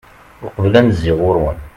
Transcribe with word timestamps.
uqbel 0.45 0.73
ad 0.79 0.83
n-zziɣ 0.85 1.17
ɣur-wen 1.23 1.57